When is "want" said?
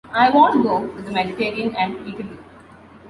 0.31-0.53